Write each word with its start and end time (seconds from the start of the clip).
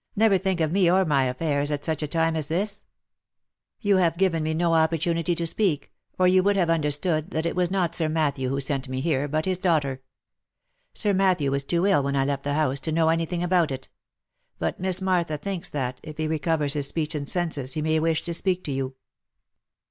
"Never 0.16 0.38
think 0.38 0.60
of 0.62 0.72
me 0.72 0.90
or 0.90 1.04
my 1.04 1.24
affairs, 1.24 1.70
at 1.70 1.84
such 1.84 2.02
a 2.02 2.08
time 2.08 2.36
as 2.36 2.48
this. 2.48 2.86
You 3.82 3.98
have 3.98 4.16
given 4.16 4.42
me 4.42 4.54
no 4.54 4.74
OF 4.74 4.90
MICHAEL 4.90 5.12
ARMSTRONG. 5.12 5.24
359 5.24 5.34
opportunity 5.34 5.34
to 5.34 5.46
speak, 5.46 5.92
or 6.18 6.26
you 6.26 6.42
would 6.42 6.56
have 6.56 6.70
understood 6.70 7.32
that 7.32 7.44
it 7.44 7.54
was 7.54 7.70
not 7.70 7.94
Sir 7.94 8.08
Matthew 8.08 8.48
who 8.48 8.60
sent 8.60 8.88
me 8.88 9.02
here, 9.02 9.28
but 9.28 9.44
his 9.44 9.58
daughter. 9.58 10.00
Sir 10.94 11.12
Matthew 11.12 11.50
was 11.50 11.64
too 11.64 11.86
ill, 11.86 12.02
when 12.02 12.16
I 12.16 12.24
left 12.24 12.44
the 12.44 12.54
house, 12.54 12.80
to 12.80 12.92
know 12.92 13.10
any 13.10 13.26
thing 13.26 13.42
about 13.42 13.70
it; 13.70 13.90
but 14.58 14.80
Miss 14.80 15.02
Martha 15.02 15.36
thinks 15.36 15.68
that, 15.68 16.00
if 16.02 16.16
he 16.16 16.26
recovers 16.28 16.72
his 16.72 16.88
speech 16.88 17.14
and 17.14 17.28
senses, 17.28 17.74
he 17.74 17.82
may 17.82 18.00
wish 18.00 18.22
to 18.22 18.32
speak 18.32 18.64
to 18.64 18.72
you." 18.72 18.94